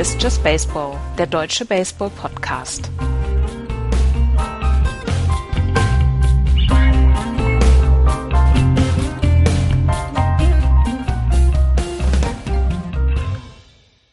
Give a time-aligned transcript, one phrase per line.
[0.00, 2.90] Ist Just Baseball, der deutsche Baseball-Podcast.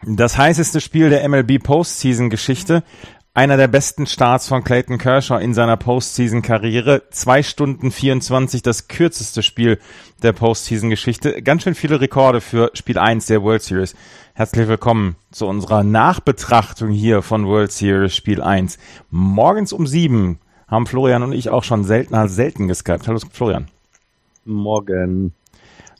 [0.05, 2.83] Das heißeste Spiel der MLB Postseason-Geschichte.
[3.37, 7.03] Einer der besten Starts von Clayton Kershaw in seiner Postseason-Karriere.
[7.11, 9.77] Zwei Stunden 24, das kürzeste Spiel
[10.23, 11.43] der Postseason-Geschichte.
[11.43, 13.95] Ganz schön viele Rekorde für Spiel 1 der World Series.
[14.33, 18.79] Herzlich willkommen zu unserer Nachbetrachtung hier von World Series Spiel 1.
[19.11, 23.07] Morgens um sieben haben Florian und ich auch schon seltener selten geskypt.
[23.07, 23.67] Hallo Florian.
[24.45, 25.35] Morgen.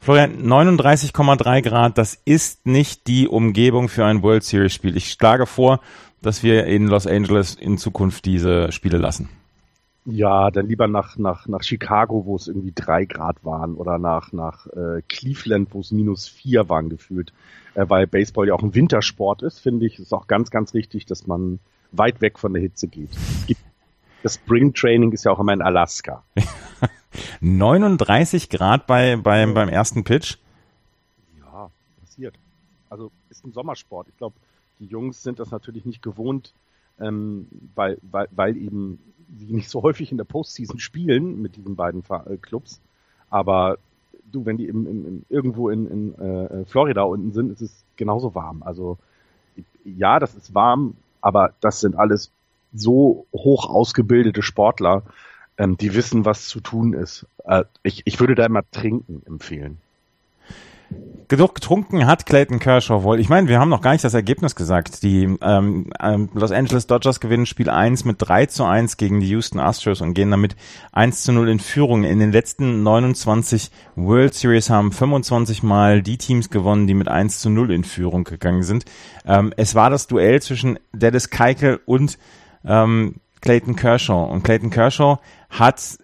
[0.02, 4.96] Florian, 39,3 Grad, das ist nicht die Umgebung für ein World Series Spiel.
[4.96, 5.82] Ich schlage vor,
[6.22, 9.30] dass wir in Los Angeles in Zukunft diese Spiele lassen.
[10.06, 14.32] Ja, dann lieber nach, nach, nach Chicago, wo es irgendwie drei Grad waren, oder nach,
[14.32, 17.34] nach äh, Cleveland, wo es minus vier waren gefühlt.
[17.74, 21.06] Äh, weil Baseball ja auch ein Wintersport ist, finde ich, ist auch ganz, ganz richtig,
[21.06, 21.60] dass man
[21.92, 23.10] weit weg von der Hitze geht.
[24.24, 26.24] Das Spring Training ist ja auch immer in Alaska.
[27.42, 30.38] 39 Grad bei, bei, beim ersten Pitch?
[31.40, 31.70] Ja,
[32.00, 32.36] passiert.
[32.90, 34.08] Also ist ein Sommersport.
[34.10, 34.36] Ich glaube,
[34.80, 36.54] die Jungs sind das natürlich nicht gewohnt,
[37.00, 39.00] ähm, weil, weil, weil eben
[39.36, 42.80] sie nicht so häufig in der Postseason spielen mit diesen beiden äh, Clubs.
[43.30, 43.78] Aber
[44.32, 47.84] du, wenn die im, im, im irgendwo in, in äh, Florida unten sind, ist es
[47.96, 48.64] genauso warm.
[48.64, 48.98] Also
[49.84, 52.32] ja, das ist warm, aber das sind alles
[52.74, 55.04] so hoch ausgebildete Sportler,
[55.58, 57.26] ähm, die wissen, was zu tun ist.
[57.46, 59.80] Äh, ich, ich würde da immer trinken empfehlen.
[61.30, 63.20] Genug getrunken hat Clayton Kershaw wohl.
[63.20, 65.04] Ich meine, wir haben noch gar nicht das Ergebnis gesagt.
[65.04, 69.28] Die ähm, ähm, Los Angeles Dodgers gewinnen Spiel 1 mit 3 zu 1 gegen die
[69.28, 70.56] Houston Astros und gehen damit
[70.94, 72.06] 1 zu 0 in Führung.
[72.06, 77.42] In den letzten 29 World Series haben 25 Mal die Teams gewonnen, die mit 1
[77.42, 78.86] zu 0 in Führung gegangen sind.
[79.26, 82.18] Ähm, es war das Duell zwischen Dennis Keikel und
[82.64, 84.32] ähm, Clayton Kershaw.
[84.32, 85.18] Und Clayton Kershaw
[85.50, 85.98] hat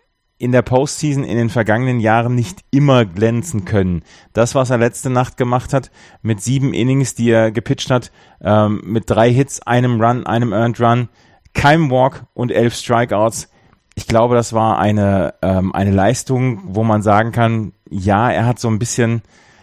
[0.44, 4.04] in der Postseason in den vergangenen Jahren nicht immer glänzen können.
[4.34, 5.90] Das, was er letzte Nacht gemacht hat,
[6.22, 8.12] mit sieben Innings, die er gepitcht hat,
[8.42, 11.08] ähm, mit drei Hits, einem Run, einem Earned Run,
[11.54, 13.50] keinem Walk und elf Strikeouts.
[13.96, 18.60] Ich glaube, das war eine, ähm, eine Leistung, wo man sagen kann, ja, er hat
[18.60, 19.22] so ein bisschen,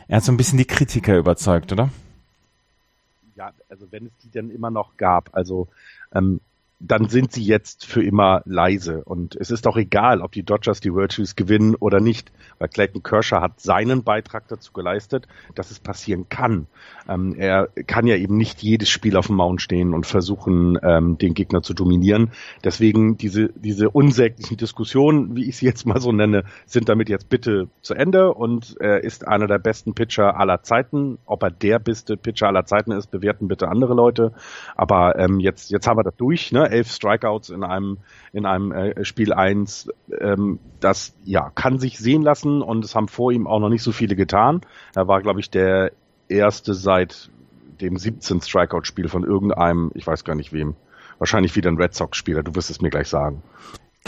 [0.08, 1.90] er hat so ein bisschen die Kritiker überzeugt, oder?
[3.36, 5.28] Ja, also wenn es die denn immer noch gab.
[5.32, 5.68] Also
[6.14, 6.40] ähm,
[6.80, 9.04] dann sind sie jetzt für immer leise.
[9.04, 12.68] Und es ist auch egal, ob die Dodgers die World Series gewinnen oder nicht, weil
[12.68, 16.66] Clayton Kershaw hat seinen Beitrag dazu geleistet, dass es passieren kann.
[17.06, 21.18] Ähm, er kann ja eben nicht jedes Spiel auf dem Mount stehen und versuchen, ähm,
[21.18, 22.30] den Gegner zu dominieren.
[22.64, 27.28] Deswegen diese, diese unsäglichen Diskussionen, wie ich sie jetzt mal so nenne, sind damit jetzt
[27.28, 31.18] bitte zu Ende und er ist einer der besten Pitcher aller Zeiten.
[31.26, 34.32] Ob er der beste Pitcher aller Zeiten ist, bewerten bitte andere Leute.
[34.76, 36.69] Aber ähm, jetzt, jetzt haben wir das durch, ne?
[36.70, 37.98] Elf Strikeouts in einem,
[38.32, 39.88] in einem äh, Spiel eins.
[40.18, 43.82] Ähm, das ja kann sich sehen lassen und es haben vor ihm auch noch nicht
[43.82, 44.60] so viele getan.
[44.94, 45.92] Er war, glaube ich, der
[46.28, 47.30] erste seit
[47.80, 50.74] dem 17 Strikeout-Spiel von irgendeinem, ich weiß gar nicht wem.
[51.18, 53.42] Wahrscheinlich wieder ein Red Sox-Spieler, du wirst es mir gleich sagen.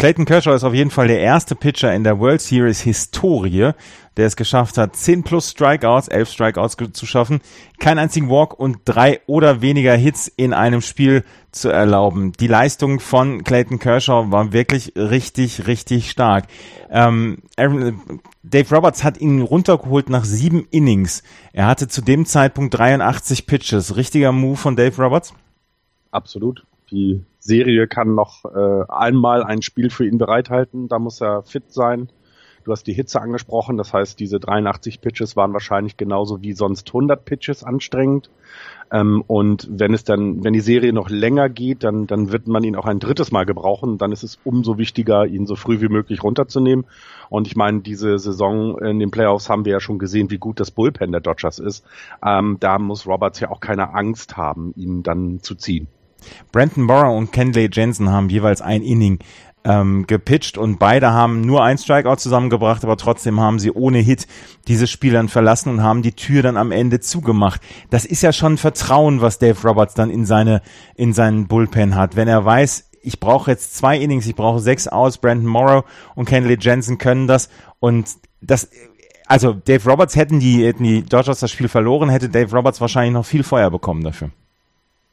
[0.03, 3.71] Clayton Kershaw ist auf jeden Fall der erste Pitcher in der World Series Historie,
[4.17, 7.41] der es geschafft hat, 10 plus Strikeouts, 11 Strikeouts zu schaffen,
[7.79, 12.33] keinen einzigen Walk und drei oder weniger Hits in einem Spiel zu erlauben.
[12.33, 16.49] Die Leistung von Clayton Kershaw war wirklich richtig, richtig stark.
[16.91, 17.39] Ähm,
[18.43, 21.23] Dave Roberts hat ihn runtergeholt nach sieben Innings.
[21.53, 23.95] Er hatte zu dem Zeitpunkt 83 Pitches.
[23.95, 25.33] Richtiger Move von Dave Roberts?
[26.11, 26.65] Absolut.
[26.93, 30.89] Die Serie kann noch äh, einmal ein Spiel für ihn bereithalten.
[30.89, 32.11] Da muss er fit sein.
[32.65, 36.89] Du hast die Hitze angesprochen, das heißt, diese 83 Pitches waren wahrscheinlich genauso wie sonst
[36.89, 38.31] 100 Pitches anstrengend.
[38.93, 42.63] Ähm, und wenn es dann, wenn die Serie noch länger geht, dann, dann wird man
[42.63, 43.99] ihn auch ein drittes Mal gebrauchen.
[43.99, 46.85] Dann ist es umso wichtiger, ihn so früh wie möglich runterzunehmen.
[47.31, 50.61] Und ich meine, diese Saison in den Playoffs haben wir ja schon gesehen, wie gut
[50.61, 51.85] das Bullpen der Dodgers ist.
[52.25, 55.89] Ähm, da muss Roberts ja auch keine Angst haben, ihn dann zu ziehen.
[56.51, 59.19] Brandon Morrow und Kenley Jensen haben jeweils ein Inning
[59.65, 64.27] ähm, gepitcht und beide haben nur ein Strikeout zusammengebracht, aber trotzdem haben sie ohne Hit
[64.67, 67.61] dieses Spiel dann verlassen und haben die Tür dann am Ende zugemacht.
[67.91, 70.63] Das ist ja schon Vertrauen, was Dave Roberts dann in seine
[70.97, 74.89] in seinen Bullpen hat, wenn er weiß, ich brauche jetzt zwei Innings, ich brauche sechs
[74.89, 75.85] aus, Brandon Morrow
[76.15, 77.49] und Kenley Jensen können das
[77.79, 78.09] und
[78.41, 78.69] das
[79.27, 83.15] also Dave Roberts hätten die, hätten die Dodgers das Spiel verloren, hätte Dave Roberts wahrscheinlich
[83.15, 84.31] noch viel Feuer bekommen dafür.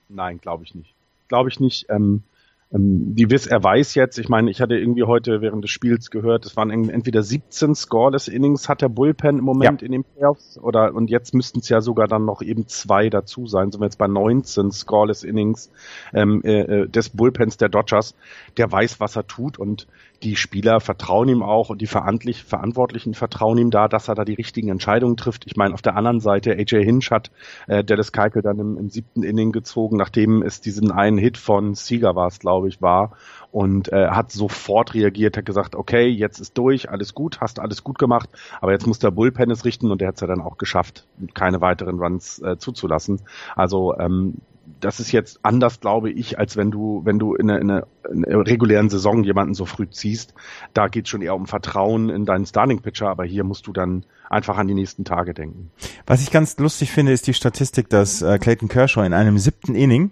[0.09, 0.93] Nein, glaube ich nicht
[1.29, 1.85] glaube ich nicht.
[1.89, 2.23] Ähm,
[2.71, 6.45] die Wiss, er weiß jetzt, ich meine, ich hatte irgendwie heute während des Spiels gehört,
[6.45, 9.85] es waren entweder 17 Scoreless Innings hat der Bullpen im Moment ja.
[9.87, 13.47] in den Playoffs oder und jetzt müssten es ja sogar dann noch eben zwei dazu
[13.47, 13.71] sein.
[13.71, 15.71] Sind wir jetzt bei 19 Scoreless Innings
[16.13, 18.13] ähm, äh, äh, des Bullpens der Dodgers.
[18.57, 19.87] Der weiß, was er tut und
[20.23, 24.33] die Spieler vertrauen ihm auch und die Verantwortlichen vertrauen ihm da, dass er da die
[24.33, 25.45] richtigen Entscheidungen trifft.
[25.45, 27.31] Ich meine, auf der anderen Seite, AJ Hinch hat
[27.67, 31.73] äh, Dallas Keuchel dann im, im siebten Inning gezogen, nachdem es diesen einen Hit von
[31.73, 33.11] Sieger war es, glaube ich, war
[33.51, 37.83] und äh, hat sofort reagiert, hat gesagt, okay, jetzt ist durch, alles gut, hast alles
[37.83, 38.29] gut gemacht,
[38.61, 41.05] aber jetzt muss der Bullpen es richten und der hat es ja dann auch geschafft,
[41.33, 43.21] keine weiteren Runs äh, zuzulassen.
[43.55, 44.35] Also ähm,
[44.81, 48.45] das ist jetzt anders, glaube ich, als wenn du, wenn du in einer, in einer
[48.45, 50.35] regulären Saison jemanden so früh ziehst.
[50.73, 53.73] Da geht es schon eher um Vertrauen in deinen Starting Pitcher, aber hier musst du
[53.73, 55.71] dann einfach an die nächsten Tage denken.
[56.05, 59.73] Was ich ganz lustig finde, ist die Statistik, dass äh, Clayton Kershaw in einem siebten
[59.73, 60.11] Inning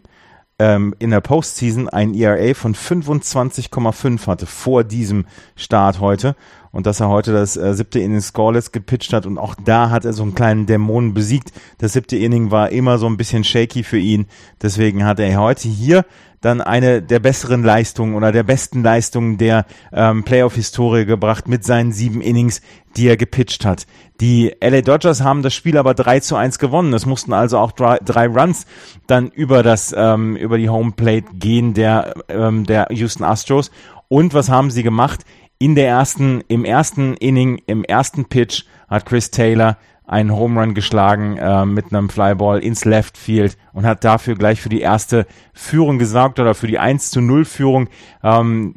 [0.60, 5.26] ähm, in der Postseason ein ERA von 25,5 hatte vor diesem
[5.56, 6.36] Start heute
[6.72, 10.06] und dass er heute das äh, siebte Inning scoreless gepitcht hat und auch da hat
[10.06, 11.52] er so einen kleinen Dämonen besiegt.
[11.78, 14.26] Das siebte Inning war immer so ein bisschen shaky für ihn,
[14.62, 16.06] deswegen hat er heute hier
[16.42, 21.92] dann eine der besseren Leistungen oder der besten Leistungen der ähm, Playoff-Historie gebracht mit seinen
[21.92, 22.62] sieben Innings,
[22.96, 23.86] die er gepitcht hat.
[24.22, 26.94] Die LA Dodgers haben das Spiel aber 3 zu 1 gewonnen.
[26.94, 28.66] Es mussten also auch drei, drei Runs
[29.08, 33.72] dann über das ähm, über die Homeplate gehen der ähm, der Houston Astros.
[34.08, 35.26] Und was haben sie gemacht?
[35.60, 40.74] In der ersten im ersten Inning im ersten Pitch hat Chris Taylor einen Home Run
[40.74, 45.28] geschlagen äh, mit einem Flyball ins Left Field und hat dafür gleich für die erste
[45.54, 47.90] Führung gesorgt oder für die 1 zu 0 Führung.
[48.24, 48.74] Ähm,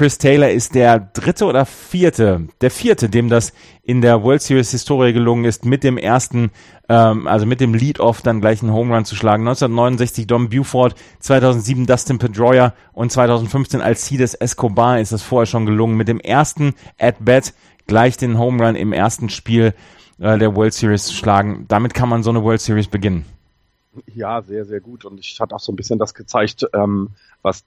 [0.00, 3.52] Chris Taylor ist der dritte oder vierte, der vierte, dem das
[3.82, 6.52] in der World Series Historie gelungen ist, mit dem ersten,
[6.88, 9.42] ähm, also mit dem Lead-Off dann gleich einen Home Run zu schlagen.
[9.42, 15.96] 1969 Dom Buford, 2007 Dustin Pedroia und 2015 Alcides Escobar ist das vorher schon gelungen,
[15.96, 17.52] mit dem ersten At-Bat
[17.90, 19.74] gleich den Home Run im ersten Spiel
[20.20, 21.64] äh, der World Series schlagen.
[21.66, 23.24] Damit kann man so eine World Series beginnen.
[24.06, 25.04] Ja, sehr, sehr gut.
[25.04, 27.10] Und ich hatte auch so ein bisschen das gezeigt, ähm,
[27.42, 27.64] was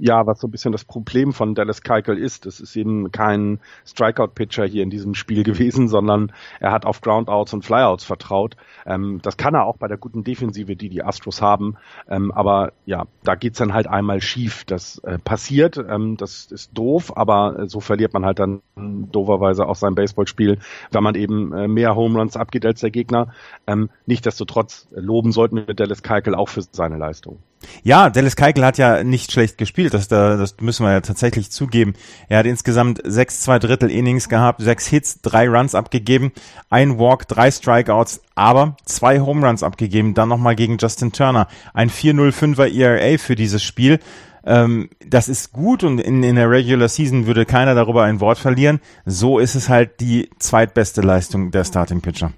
[0.00, 2.46] ja, was so ein bisschen das Problem von Dallas Keuchel ist.
[2.46, 7.52] Es ist eben kein Strikeout-Pitcher hier in diesem Spiel gewesen, sondern er hat auf Groundouts
[7.54, 8.56] und Flyouts vertraut.
[8.86, 11.76] Ähm, das kann er auch bei der guten Defensive, die die Astros haben.
[12.08, 14.64] Ähm, aber ja, da geht's dann halt einmal schief.
[14.64, 19.66] Das äh, passiert, ähm, das ist doof, aber äh, so verliert man halt dann dooferweise
[19.66, 20.58] auch sein Baseballspiel,
[20.90, 23.34] wenn man eben äh, mehr Home Runs abgeht als der Gegner.
[23.66, 27.38] Ähm, Nichtsdestotrotz loben sollten wir Dallas Keuchel auch für seine Leistung.
[27.82, 31.94] Ja, Dallas Keuchel hat ja nicht schlecht gespielt, das, das müssen wir ja tatsächlich zugeben.
[32.28, 36.32] Er hat insgesamt sechs zwei Drittel Innings gehabt, sechs Hits, drei Runs abgegeben,
[36.70, 41.48] ein Walk, drei Strikeouts, aber zwei Home Runs abgegeben, dann nochmal gegen Justin Turner.
[41.74, 44.00] Ein 4-0-5er ERA für dieses Spiel.
[44.44, 48.38] Ähm, das ist gut und in, in der Regular Season würde keiner darüber ein Wort
[48.38, 48.80] verlieren.
[49.06, 52.32] So ist es halt die zweitbeste Leistung der Starting Pitcher.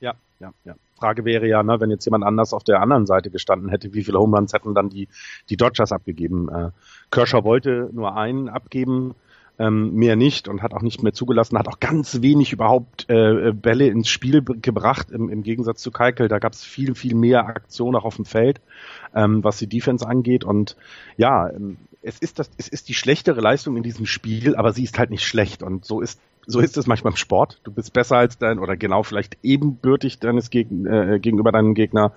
[0.00, 0.74] Ja, ja, ja.
[1.00, 4.04] Frage wäre ja, ne, wenn jetzt jemand anders auf der anderen Seite gestanden hätte, wie
[4.04, 5.08] viele Home hätten dann die,
[5.48, 6.48] die Dodgers abgegeben?
[6.48, 6.70] Äh,
[7.10, 9.14] Kershaw wollte nur einen abgeben,
[9.58, 13.52] ähm, mehr nicht und hat auch nicht mehr zugelassen, hat auch ganz wenig überhaupt äh,
[13.52, 16.28] Bälle ins Spiel gebracht, im, im Gegensatz zu Keikel.
[16.28, 18.60] Da gab es viel, viel mehr Aktion auch auf dem Feld,
[19.14, 20.44] ähm, was die Defense angeht.
[20.44, 20.76] Und
[21.18, 24.84] ja, ähm, es ist das, es ist die schlechtere Leistung in diesem Spiel, aber sie
[24.84, 25.62] ist halt nicht schlecht.
[25.62, 27.60] Und so ist so ist es manchmal im Sport.
[27.64, 32.12] Du bist besser als dein oder genau vielleicht ebenbürtig deines Geg äh, gegenüber deinem Gegner,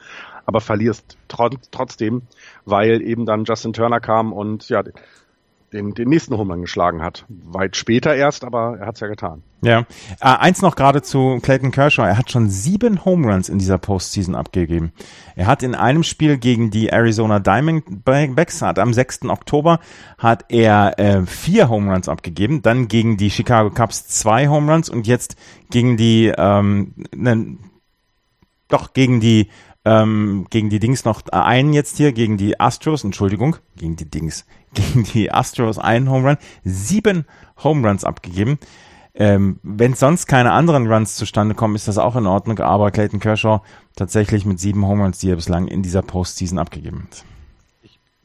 [0.45, 2.23] aber verlierst trot trotzdem,
[2.65, 4.83] weil eben dann Justin Turner kam und ja
[5.73, 7.25] den, den nächsten Home geschlagen hat.
[7.29, 9.43] Weit später erst, aber er hat es ja getan.
[9.61, 9.85] Ja.
[10.19, 12.05] Äh, eins noch gerade zu Clayton Kershaw.
[12.05, 14.91] Er hat schon sieben Home in dieser Postseason abgegeben.
[15.35, 19.23] Er hat in einem Spiel gegen die Arizona Diamondbacks, hat am 6.
[19.25, 19.79] Oktober,
[20.17, 25.35] hat er äh, vier Home abgegeben, dann gegen die Chicago Cubs zwei Home und jetzt
[25.69, 27.57] gegen die, ähm, ne,
[28.67, 29.49] doch gegen die
[29.85, 34.45] ähm, gegen die Dings noch einen jetzt hier, gegen die Astros, Entschuldigung, gegen die Dings,
[34.73, 37.25] gegen die Astros einen Home Run, sieben
[37.63, 38.59] Home Runs abgegeben.
[39.15, 43.19] Ähm, Wenn sonst keine anderen Runs zustande kommen, ist das auch in Ordnung, aber Clayton
[43.19, 43.61] Kershaw
[43.95, 47.23] tatsächlich mit sieben Home Runs, die er bislang in dieser Postseason abgegeben hat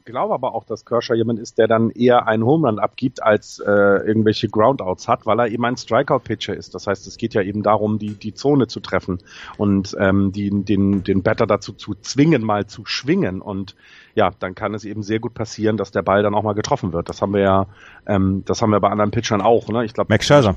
[0.09, 3.59] glaube aber auch, dass Kershaw jemand ist, der dann eher einen Home Run abgibt, als
[3.59, 6.75] äh, irgendwelche Groundouts hat, weil er eben ein Strikeout-Pitcher ist.
[6.75, 9.19] Das heißt, es geht ja eben darum, die, die Zone zu treffen
[9.57, 13.41] und ähm, die, den, den Batter dazu zu zwingen, mal zu schwingen.
[13.41, 13.75] Und
[14.15, 16.93] ja, dann kann es eben sehr gut passieren, dass der Ball dann auch mal getroffen
[16.93, 17.09] wird.
[17.09, 17.67] Das haben wir ja,
[18.07, 19.69] ähm, das haben wir bei anderen Pitchern auch.
[19.69, 19.85] Ne?
[19.85, 20.55] Ich glaube, Max Scherzer.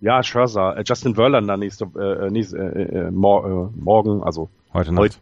[0.00, 0.76] Ja, Scherzer.
[0.76, 5.02] Äh, Justin Verlander nächste, äh, nächste äh, äh, äh, morgen, also heute Nacht.
[5.02, 5.16] Heute,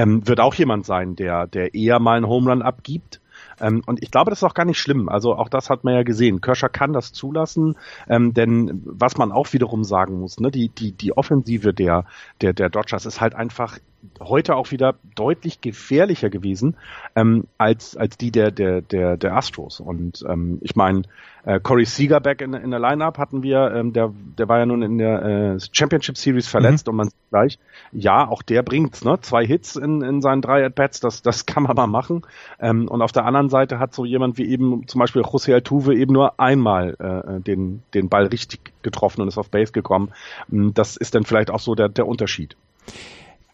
[0.00, 3.20] ähm, wird auch jemand sein, der, der eher mal einen Home abgibt.
[3.60, 5.10] Ähm, und ich glaube, das ist auch gar nicht schlimm.
[5.10, 6.40] Also auch das hat man ja gesehen.
[6.40, 7.76] Kirscher kann das zulassen,
[8.08, 12.06] ähm, denn was man auch wiederum sagen muss, ne, die, die, die Offensive der,
[12.40, 13.78] der, der Dodgers ist halt einfach
[14.20, 16.76] heute auch wieder deutlich gefährlicher gewesen
[17.16, 21.02] ähm, als als die der der der der Astros und ähm, ich meine
[21.44, 24.66] äh, Corey Seager back in, in der Lineup hatten wir ähm, der der war ja
[24.66, 26.90] nun in der äh, Championship Series verletzt mhm.
[26.90, 27.58] und man sieht gleich
[27.92, 31.46] ja auch der bringt's ne zwei Hits in, in seinen drei at bats das das
[31.50, 32.22] kann man mal machen
[32.58, 35.94] ähm, und auf der anderen Seite hat so jemand wie eben zum Beispiel José Altuve
[35.94, 40.12] eben nur einmal äh, den den Ball richtig getroffen und ist auf Base gekommen
[40.48, 42.56] das ist dann vielleicht auch so der der Unterschied.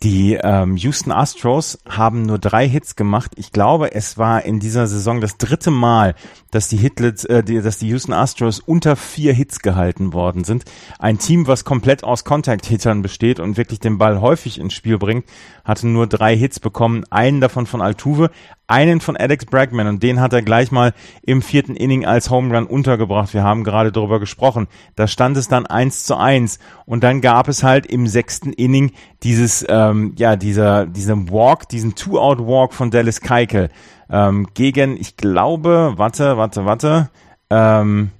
[0.02, 3.32] Die ähm, Houston Astros haben nur drei Hits gemacht.
[3.36, 6.14] Ich glaube, es war in dieser Saison das dritte Mal,
[6.50, 10.64] dass die Hitlets, äh, die, dass die Houston Astros unter vier Hits gehalten worden sind.
[10.98, 15.24] Ein Team, was komplett aus Contact-Hittern besteht und wirklich den Ball häufig ins Spiel bringt,
[15.64, 17.04] hatte nur drei Hits bekommen.
[17.10, 18.30] Einen davon von Altuve,
[18.68, 22.54] einen von Alex Bregman und den hat er gleich mal im vierten Inning als Home
[22.54, 23.32] Run untergebracht.
[23.32, 24.66] Wir haben gerade darüber gesprochen.
[24.96, 28.92] Da stand es dann eins zu eins und dann gab es halt im sechsten Inning
[29.22, 33.70] dieses, ähm, ja, dieser, diesen Walk, diesen Two-Out-Walk von Dallas Keikel
[34.10, 37.10] ähm, gegen, ich glaube, warte, warte, warte,
[37.50, 38.10] ähm,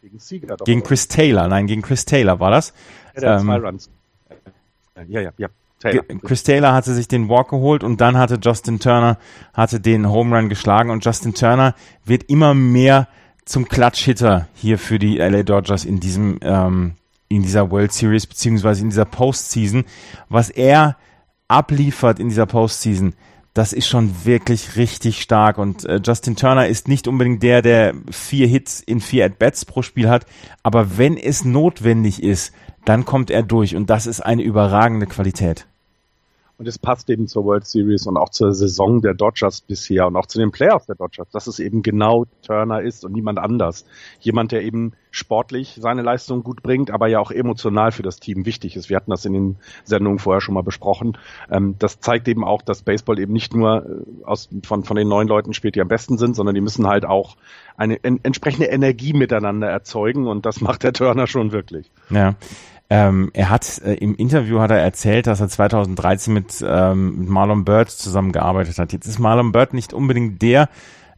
[0.00, 2.72] gegen Sieger doch, Gegen Chris Taylor, nein, gegen Chris Taylor war das.
[3.16, 3.90] Ja, ähm, zwei Runs.
[5.08, 5.48] Ja, ja, ja.
[5.78, 6.04] Taylor.
[6.22, 9.18] Chris Taylor hatte sich den Walk geholt und dann hatte Justin Turner
[9.52, 13.08] hatte den Home Run geschlagen und Justin Turner wird immer mehr
[13.44, 16.94] zum Clutch-Hitter hier für die LA Dodgers in diesem ähm,
[17.36, 19.84] in dieser World Series beziehungsweise in dieser Postseason.
[20.28, 20.96] Was er
[21.48, 23.14] abliefert in dieser Postseason,
[23.54, 25.58] das ist schon wirklich richtig stark.
[25.58, 29.82] Und äh, Justin Turner ist nicht unbedingt der, der vier Hits in vier At-Bats pro
[29.82, 30.26] Spiel hat,
[30.62, 32.52] aber wenn es notwendig ist,
[32.84, 35.66] dann kommt er durch und das ist eine überragende Qualität.
[36.62, 40.14] Und es passt eben zur World Series und auch zur Saison der Dodgers bisher und
[40.14, 43.84] auch zu den Playoffs der Dodgers, dass es eben genau Turner ist und niemand anders.
[44.20, 48.46] Jemand, der eben sportlich seine Leistung gut bringt, aber ja auch emotional für das Team
[48.46, 48.90] wichtig ist.
[48.90, 51.18] Wir hatten das in den Sendungen vorher schon mal besprochen.
[51.50, 55.08] Ähm, das zeigt eben auch, dass Baseball eben nicht nur äh, aus, von, von den
[55.08, 57.36] neun Leuten spielt, die am besten sind, sondern die müssen halt auch
[57.76, 61.90] eine en entsprechende Energie miteinander erzeugen und das macht der Turner schon wirklich.
[62.08, 62.36] Ja.
[62.94, 67.28] Ähm, er hat äh, im Interview hat er erzählt, dass er 2013 mit, ähm, mit
[67.30, 68.92] Marlon Bird zusammengearbeitet hat.
[68.92, 70.68] Jetzt ist Marlon Bird nicht unbedingt der,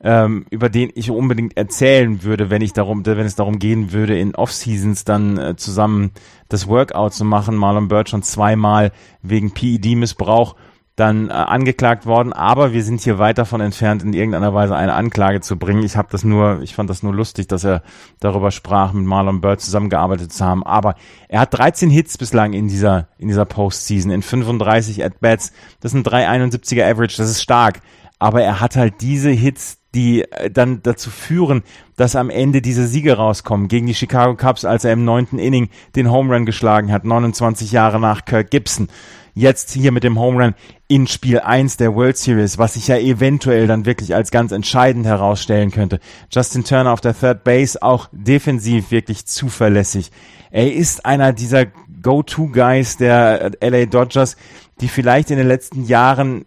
[0.00, 4.16] ähm, über den ich unbedingt erzählen würde, wenn ich darum, wenn es darum gehen würde,
[4.16, 6.12] in Off-Seasons dann äh, zusammen
[6.48, 7.56] das Workout zu machen.
[7.56, 10.54] Marlon Bird schon zweimal wegen PED-Missbrauch
[10.96, 14.94] dann äh, angeklagt worden, aber wir sind hier weit davon entfernt, in irgendeiner Weise eine
[14.94, 15.82] Anklage zu bringen.
[15.82, 17.82] Ich habe das nur, ich fand das nur lustig, dass er
[18.20, 20.64] darüber sprach, mit Marlon Bird zusammengearbeitet zu haben.
[20.64, 20.94] Aber
[21.28, 25.52] er hat 13 Hits bislang in dieser in dieser Postseason, in 35 at bats.
[25.80, 27.80] Das sind 371er Average, das ist stark.
[28.20, 31.64] Aber er hat halt diese Hits, die äh, dann dazu führen,
[31.96, 33.66] dass am Ende diese Siege rauskommen.
[33.66, 37.72] Gegen die Chicago Cubs, als er im neunten Inning den Home Run geschlagen hat, 29
[37.72, 38.88] Jahre nach Kirk Gibson
[39.34, 40.54] jetzt hier mit dem Home Run
[40.94, 45.06] in Spiel 1 der World Series, was sich ja eventuell dann wirklich als ganz entscheidend
[45.06, 45.98] herausstellen könnte.
[46.30, 50.12] Justin Turner auf der Third Base auch defensiv wirklich zuverlässig.
[50.52, 51.66] Er ist einer dieser
[52.00, 54.36] Go-To-Guys der LA Dodgers,
[54.80, 56.44] die vielleicht in den letzten Jahren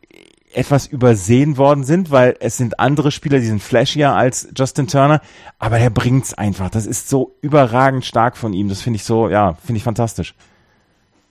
[0.53, 5.19] etwas übersehen worden sind, weil es sind andere Spieler, die sind flashier als Justin Turner,
[5.59, 6.69] aber er bringt's einfach.
[6.69, 8.69] Das ist so überragend stark von ihm.
[8.69, 10.35] Das finde ich so, ja, finde ich fantastisch.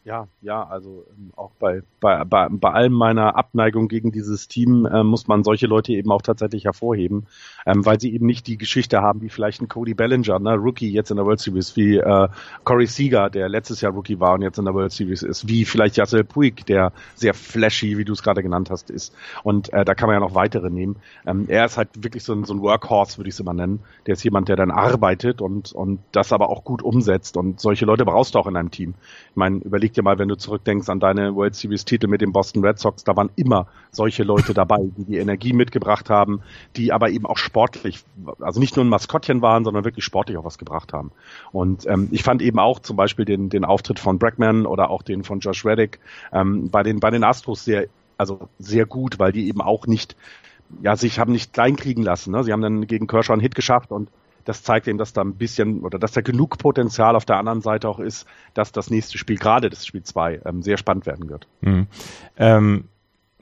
[0.07, 4.87] Ja, ja, also ähm, auch bei, bei, bei, bei allem meiner Abneigung gegen dieses Team
[4.87, 7.27] äh, muss man solche Leute eben auch tatsächlich hervorheben,
[7.67, 10.93] ähm, weil sie eben nicht die Geschichte haben wie vielleicht ein Cody Bellinger, ne, Rookie
[10.93, 12.29] jetzt in der World Series, wie äh,
[12.63, 15.65] Corey Seager, der letztes Jahr Rookie war und jetzt in der World Series ist, wie
[15.65, 19.13] vielleicht Yassel Puig, der sehr flashy, wie du es gerade genannt hast, ist.
[19.43, 21.01] Und äh, da kann man ja noch weitere nehmen.
[21.27, 23.81] Ähm, er ist halt wirklich so ein, so ein Workhorse, würde ich es immer nennen.
[24.07, 27.37] Der ist jemand, der dann arbeitet und, und das aber auch gut umsetzt.
[27.37, 28.95] Und solche Leute brauchst du auch in einem Team.
[29.31, 32.33] Ich meine, überleg dir mal, wenn du zurückdenkst an deine World Series Titel mit den
[32.33, 36.43] Boston Red Sox, da waren immer solche Leute dabei, die die Energie mitgebracht haben,
[36.77, 38.05] die aber eben auch sportlich,
[38.41, 41.13] also nicht nur ein Maskottchen waren, sondern wirklich sportlich auch was gebracht haben.
[41.53, 45.03] Und ähm, ich fand eben auch zum Beispiel den, den Auftritt von Brackman oder auch
[45.03, 45.99] den von Josh Reddick
[46.33, 47.87] ähm, bei den bei den Astros sehr,
[48.17, 50.17] also sehr gut, weil die eben auch nicht
[50.83, 52.33] ja, sich haben nicht kleinkriegen lassen.
[52.33, 52.45] Ne?
[52.45, 54.09] Sie haben dann gegen Kershaw einen Hit geschafft und
[54.47, 57.61] das zeigt eben, dass da ein bisschen oder dass da genug Potenzial auf der anderen
[57.61, 61.29] Seite auch ist, dass das nächste Spiel, gerade das Spiel 2, ähm, sehr spannend werden
[61.29, 61.47] wird.
[61.61, 61.87] Mhm.
[62.39, 62.85] Ähm,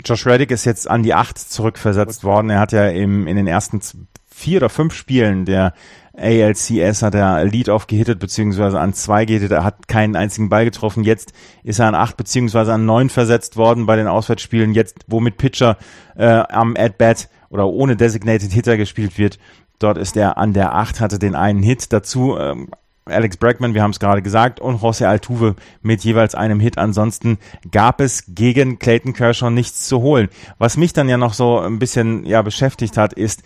[0.05, 2.51] Josh Reddick ist jetzt an die acht zurückversetzt worden.
[2.51, 3.81] Er hat ja im, in den ersten
[4.27, 5.75] vier oder fünf Spielen der
[6.17, 9.51] ALCS hat er Lead off gehittet, beziehungsweise an zwei gehittet.
[9.51, 11.03] Er hat keinen einzigen Ball getroffen.
[11.05, 11.33] Jetzt
[11.65, 14.75] ist er an acht, beziehungsweise an neun versetzt worden bei den Auswärtsspielen.
[14.75, 15.77] Jetzt, wo mit Pitcher
[16.17, 19.39] äh, am At-Bat oder ohne Designated Hitter gespielt wird,
[19.79, 21.93] dort ist er an der acht, hatte den einen Hit.
[21.93, 22.69] Dazu ähm,
[23.07, 26.79] Alex Bregman, wir haben es gerade gesagt, und José Altuve mit jeweils einem Hit.
[26.79, 27.39] Ansonsten
[27.71, 30.29] gab es gegen Clayton Kershaw nichts zu holen.
[30.59, 33.43] Was mich dann ja noch so ein bisschen ja beschäftigt hat, ist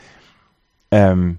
[0.90, 1.38] ähm,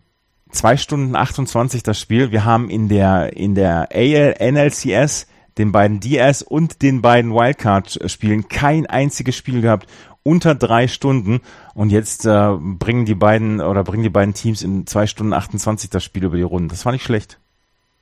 [0.52, 2.32] zwei Stunden 28 das Spiel.
[2.32, 5.28] Wir haben in der in der AL NLCS
[5.58, 9.88] den beiden DS und den beiden Wildcard-Spielen kein einziges Spiel gehabt
[10.24, 11.42] unter drei Stunden
[11.74, 15.90] und jetzt äh, bringen die beiden oder bringen die beiden Teams in zwei Stunden 28
[15.90, 16.70] das Spiel über die Runden.
[16.70, 17.40] Das war nicht schlecht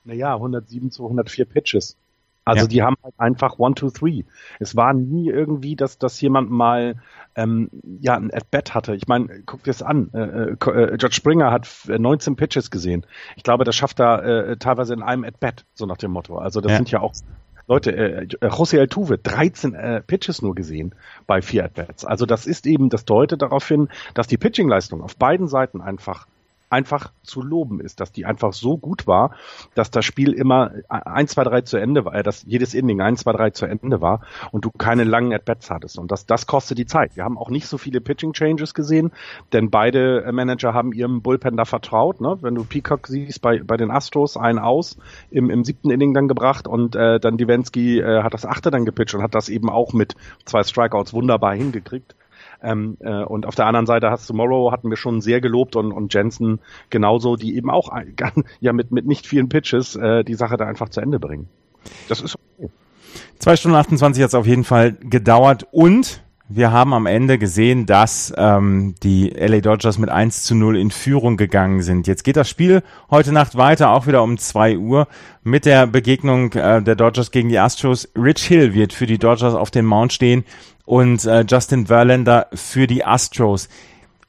[0.08, 1.98] naja, 107 zu 104 Pitches.
[2.46, 2.68] Also ja.
[2.68, 4.24] die haben halt einfach one, two, three.
[4.60, 6.96] Es war nie irgendwie, dass, dass jemand mal
[7.36, 7.70] ähm,
[8.00, 8.96] ja ein At-Bat hatte.
[8.96, 10.10] Ich meine, guck dir das an.
[10.14, 13.06] Äh, äh, äh George Springer hat 19 äh, Pitches gesehen.
[13.36, 16.38] Ich glaube, das schafft er äh, teilweise in einem At-Bat, so nach dem Motto.
[16.38, 16.78] Also das ja.
[16.78, 17.14] sind ja auch
[17.68, 20.96] Leute, äh, José Altuve, 13 äh, Pitches nur gesehen
[21.26, 22.06] bei vier At-Bats.
[22.06, 26.28] Also das ist eben, das deutet darauf hin, dass die Pitching-Leistung auf beiden Seiten einfach
[26.70, 29.32] einfach zu loben ist, dass die einfach so gut war,
[29.76, 33.22] dass das Spiel immer 1, 2, 3 zu Ende war, äh, dass jedes Inning 1,
[33.22, 34.22] 2, 3 zu Ende war
[34.52, 35.98] und du keine langen At-Bats hattest.
[35.98, 37.16] Und das, das kostet die Zeit.
[37.16, 39.12] Wir haben auch nicht so viele Pitching-Changes gesehen,
[39.54, 42.22] denn beide äh, Manager haben ihrem Bullpen da vertraut.
[42.22, 42.38] Ne?
[42.42, 44.98] Wenn du Peacock siehst bei, bei den Astros, einen aus
[45.32, 48.86] im, im siebten Inning dann gebracht und äh, dann Divensky äh, hat das achte dann
[48.86, 52.17] gepitcht und hat das eben auch mit zwei Strikeouts wunderbar hingekriegt.
[52.62, 55.76] Ähm, äh, und auf der anderen Seite hast du Morrow, hatten wir schon sehr gelobt
[55.76, 56.60] und, und Jensen
[56.90, 57.92] genauso, die eben auch
[58.60, 61.48] ja mit, mit nicht vielen Pitches äh, die Sache da einfach zu Ende bringen.
[62.10, 62.70] Das ist okay.
[63.40, 67.86] Zwei Stunden 28 hat es auf jeden Fall gedauert und wir haben am Ende gesehen,
[67.86, 72.08] dass ähm, die LA Dodgers mit 1 zu 0 in Führung gegangen sind.
[72.08, 75.08] Jetzt geht das Spiel heute Nacht weiter, auch wieder um 2 Uhr,
[75.44, 78.08] mit der Begegnung äh, der Dodgers gegen die Astros.
[78.16, 80.46] Rich Hill wird für die Dodgers auf dem Mount stehen
[80.88, 83.67] und äh, Justin Verlander für die Astros.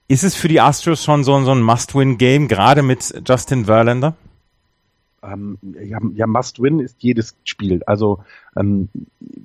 [0.08, 4.16] Ist es für die Astros schon so, so ein Must-Win-Game, gerade mit Justin Verlander?
[5.22, 7.82] Ähm, ja, ja Must-Win ist jedes Spiel.
[7.86, 8.24] Also
[8.56, 8.88] ähm,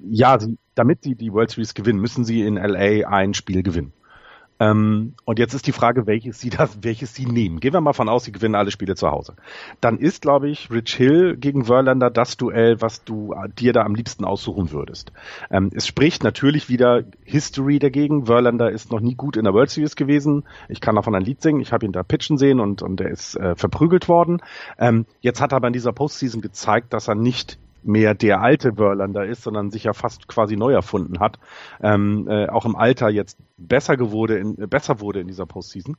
[0.10, 0.39] ja,
[0.73, 3.93] damit sie die World Series gewinnen, müssen sie in LA ein Spiel gewinnen.
[4.63, 7.60] Ähm, und jetzt ist die Frage, welches sie das, welches sie nehmen.
[7.60, 9.36] Gehen wir mal von aus, sie gewinnen alle Spiele zu Hause.
[9.82, 13.82] Dann ist, glaube ich, Rich Hill gegen Verlander das Duell, was du äh, dir da
[13.84, 15.12] am liebsten aussuchen würdest.
[15.52, 18.26] Ähm, es spricht natürlich wieder History dagegen.
[18.26, 20.45] Verlander ist noch nie gut in der World Series gewesen.
[20.69, 21.60] Ich kann davon ein Lied singen.
[21.60, 24.41] Ich habe ihn da pitchen sehen und, und er ist äh, verprügelt worden.
[24.78, 28.74] Ähm, jetzt hat er aber in dieser Postseason gezeigt, dass er nicht mehr der alte
[28.74, 31.39] Verlander ist, sondern sich ja fast quasi neu erfunden hat.
[31.82, 35.98] Ähm, äh, auch im Alter jetzt besser geworde in, äh, besser wurde in dieser Postseason.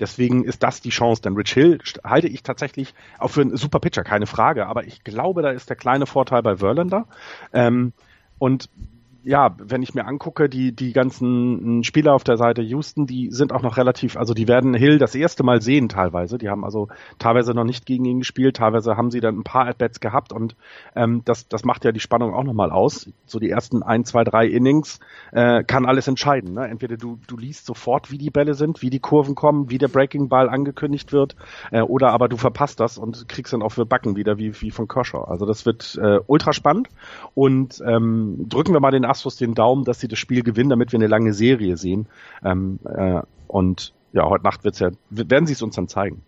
[0.00, 1.22] Deswegen ist das die Chance.
[1.22, 4.66] Denn Rich Hill halte ich tatsächlich auch für einen super Pitcher, keine Frage.
[4.66, 7.06] Aber ich glaube, da ist der kleine Vorteil bei Verlander.
[7.52, 7.92] Ähm,
[8.38, 8.68] und
[9.26, 13.52] ja, wenn ich mir angucke, die, die ganzen Spieler auf der Seite Houston, die sind
[13.52, 16.38] auch noch relativ, also die werden Hill das erste Mal sehen teilweise.
[16.38, 16.86] Die haben also
[17.18, 20.54] teilweise noch nicht gegen ihn gespielt, teilweise haben sie dann ein paar At-Bats gehabt und
[20.94, 23.10] ähm, das, das macht ja die Spannung auch nochmal aus.
[23.26, 25.00] So die ersten ein, zwei, drei Innings
[25.32, 26.54] äh, kann alles entscheiden.
[26.54, 26.68] Ne?
[26.68, 29.88] Entweder du, du liest sofort, wie die Bälle sind, wie die Kurven kommen, wie der
[29.88, 31.34] Breaking Ball angekündigt wird,
[31.72, 34.70] äh, oder aber du verpasst das und kriegst dann auch für Backen wieder, wie, wie
[34.70, 35.24] von Kershaw.
[35.24, 36.90] Also das wird äh, ultra spannend
[37.34, 40.92] und ähm, drücken wir mal den Astros den Daumen, dass sie das Spiel gewinnen, damit
[40.92, 42.06] wir eine lange Serie sehen.
[42.44, 46.22] Ähm, äh, und ja, heute Nacht wird's ja, werden sie es uns dann zeigen.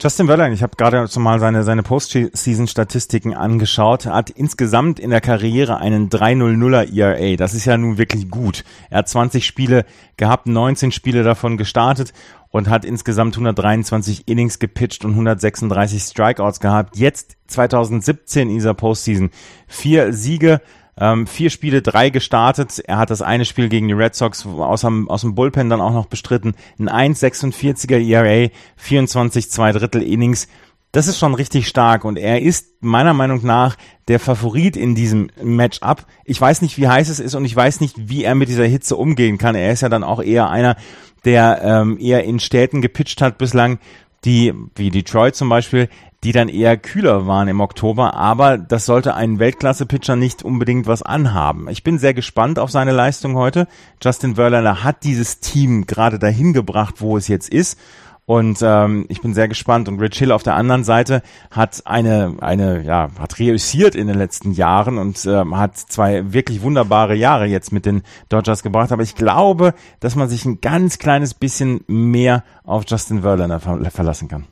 [0.00, 5.76] Justin Verlander, ich habe gerade mal seine, seine Postseason-Statistiken angeschaut, hat insgesamt in der Karriere
[5.76, 7.36] einen 3-0-0er ERA.
[7.36, 8.64] Das ist ja nun wirklich gut.
[8.90, 9.84] Er hat 20 Spiele
[10.16, 12.12] gehabt, 19 Spiele davon gestartet
[12.50, 16.96] und hat insgesamt 123 Innings gepitcht und 136 Strikeouts gehabt.
[16.96, 19.30] Jetzt 2017 in dieser Postseason
[19.68, 20.60] vier Siege,
[20.98, 22.82] ähm, vier Spiele, drei gestartet.
[22.86, 25.80] Er hat das eine Spiel gegen die Red Sox aus dem, aus dem Bullpen dann
[25.80, 26.54] auch noch bestritten.
[26.78, 30.48] Ein 1,46er ERA, 24 zwei Drittel Innings.
[30.92, 33.76] Das ist schon richtig stark und er ist meiner Meinung nach
[34.08, 36.04] der Favorit in diesem Matchup.
[36.26, 38.66] Ich weiß nicht, wie heiß es ist und ich weiß nicht, wie er mit dieser
[38.66, 39.54] Hitze umgehen kann.
[39.54, 40.76] Er ist ja dann auch eher einer,
[41.24, 43.78] der ähm, eher in Städten gepitcht hat bislang,
[44.26, 45.88] die, wie Detroit zum Beispiel,
[46.24, 51.02] die dann eher kühler waren im Oktober, aber das sollte ein Weltklasse-Pitcher nicht unbedingt was
[51.02, 51.68] anhaben.
[51.68, 53.66] Ich bin sehr gespannt auf seine Leistung heute.
[54.00, 57.78] Justin Verlander hat dieses Team gerade dahin gebracht, wo es jetzt ist.
[58.24, 59.88] Und ähm, ich bin sehr gespannt.
[59.88, 64.16] Und Rich Hill auf der anderen Seite hat eine, eine, ja, hat reüssiert in den
[64.16, 68.92] letzten Jahren und ähm, hat zwei wirklich wunderbare Jahre jetzt mit den Dodgers gebracht.
[68.92, 74.28] Aber ich glaube, dass man sich ein ganz kleines bisschen mehr auf Justin Verlander verlassen
[74.28, 74.44] kann.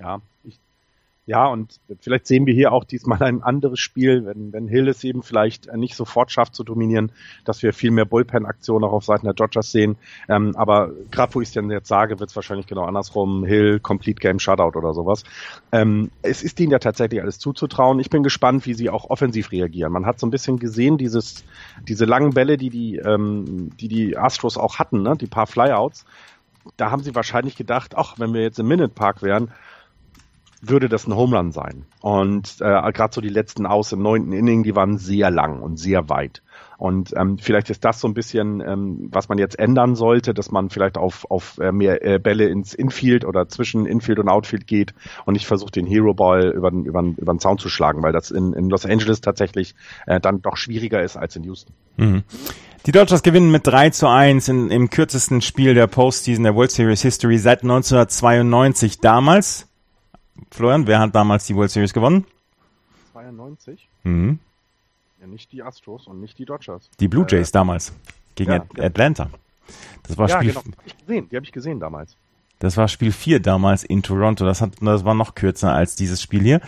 [0.00, 0.20] Ja,
[1.30, 5.04] ja, und vielleicht sehen wir hier auch diesmal ein anderes Spiel, wenn, wenn Hill es
[5.04, 7.12] eben vielleicht nicht sofort schafft zu dominieren,
[7.44, 9.96] dass wir viel mehr Bullpen-Aktionen auch auf Seiten der Dodgers sehen.
[10.28, 13.44] Ähm, aber gerade wo ich es denn jetzt sage, wird es wahrscheinlich genau andersrum.
[13.44, 15.22] Hill, Complete Game Shutout oder sowas.
[15.70, 18.00] Ähm, es ist ihnen ja tatsächlich alles zuzutrauen.
[18.00, 19.92] Ich bin gespannt, wie sie auch offensiv reagieren.
[19.92, 21.44] Man hat so ein bisschen gesehen, dieses,
[21.86, 25.16] diese langen Bälle, die die, ähm, die, die Astros auch hatten, ne?
[25.16, 26.04] die paar Flyouts.
[26.76, 29.52] Da haben sie wahrscheinlich gedacht, ach, wenn wir jetzt im Minute Park wären,
[30.60, 31.86] würde das ein Home Run sein.
[32.00, 35.78] Und äh, gerade so die letzten Aus im neunten Inning, die waren sehr lang und
[35.78, 36.42] sehr weit.
[36.80, 40.50] Und ähm, vielleicht ist das so ein bisschen, ähm, was man jetzt ändern sollte, dass
[40.50, 44.66] man vielleicht auf, auf äh, mehr äh, Bälle ins Infield oder zwischen Infield und Outfield
[44.66, 44.94] geht
[45.26, 48.02] und nicht versucht, den Hero Ball über den, über den, über den Zaun zu schlagen,
[48.02, 49.74] weil das in, in Los Angeles tatsächlich
[50.06, 51.74] äh, dann doch schwieriger ist als in Houston.
[51.98, 52.22] Mhm.
[52.86, 56.70] Die Dodgers gewinnen mit 3 zu 1 in, im kürzesten Spiel der Postseason der World
[56.70, 59.00] Series History seit 1992.
[59.00, 59.69] Damals
[60.50, 62.26] Florian, wer hat damals die World Series gewonnen?
[63.12, 63.88] 92.
[64.04, 64.38] Mhm.
[65.20, 66.88] Ja, nicht die Astros und nicht die Dodgers.
[66.98, 67.92] Die Blue Jays äh, damals
[68.34, 69.28] gegen ja, Atlanta.
[70.06, 70.52] Das war ja, Spiel.
[70.52, 70.76] Genau.
[70.86, 71.28] Ich gesehen.
[71.30, 72.16] Die habe ich gesehen damals.
[72.58, 74.44] Das war Spiel 4 damals in Toronto.
[74.44, 76.60] Das, hat, das war noch kürzer als dieses Spiel hier.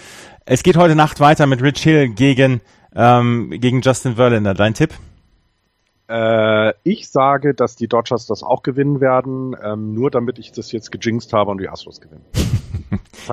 [0.46, 2.60] Es geht heute Nacht weiter mit Rich Hill gegen,
[2.94, 4.54] ähm, gegen Justin Verlander.
[4.54, 4.94] Dein Tipp?
[6.08, 10.72] Äh, ich sage, dass die Dodgers das auch gewinnen werden, ähm, nur damit ich das
[10.72, 12.24] jetzt gejinxt habe und die Astros gewinnen.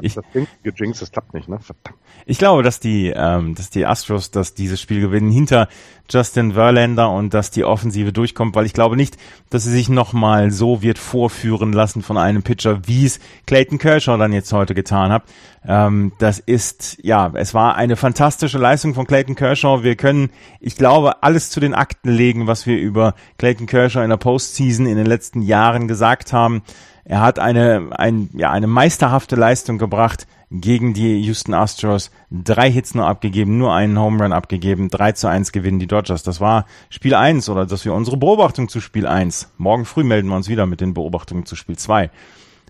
[0.01, 1.59] Ich, das Ding gejinxt, das klappt nicht, ne?
[1.59, 1.97] Verdammt.
[2.25, 5.67] Ich glaube, dass die, ähm, dass die Astros, dass dieses Spiel gewinnen hinter
[6.09, 9.17] Justin Verlander und dass die Offensive durchkommt, weil ich glaube nicht,
[9.49, 14.17] dass sie sich nochmal so wird vorführen lassen von einem Pitcher, wie es Clayton Kershaw
[14.17, 15.23] dann jetzt heute getan hat.
[15.67, 19.83] Ähm, das ist, ja, es war eine fantastische Leistung von Clayton Kershaw.
[19.83, 24.09] Wir können, ich glaube, alles zu den Akten legen, was wir über Clayton Kershaw in
[24.09, 26.63] der Postseason in den letzten Jahren gesagt haben.
[27.09, 32.11] Er hat eine, ein, ja, eine meisterhafte Leistung gebracht gegen die Houston Astros.
[32.29, 34.89] Drei Hits nur abgegeben, nur einen Home Run abgegeben.
[34.89, 36.21] 3 zu 1 gewinnen die Dodgers.
[36.21, 39.51] Das war Spiel 1 oder das wir unsere Beobachtung zu Spiel 1.
[39.57, 42.11] Morgen früh melden wir uns wieder mit den Beobachtungen zu Spiel 2.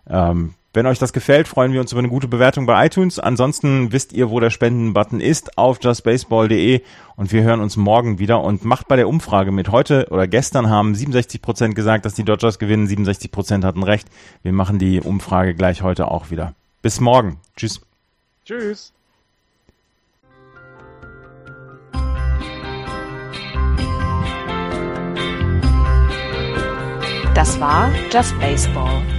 [0.08, 3.18] Ähm, wenn euch das gefällt, freuen wir uns über eine gute Bewertung bei iTunes.
[3.18, 6.82] Ansonsten wisst ihr, wo der Spenden-Button ist, auf justbaseball.de
[7.16, 9.72] und wir hören uns morgen wieder und macht bei der Umfrage mit.
[9.72, 14.10] Heute oder gestern haben 67 Prozent gesagt, dass die Dodgers gewinnen, 67 Prozent hatten recht.
[14.44, 16.54] Wir machen die Umfrage gleich heute auch wieder.
[16.84, 17.38] Bis morgen.
[17.58, 17.82] Tschüss.
[18.46, 18.94] Tschüss.
[27.34, 29.19] Das war Just Baseball.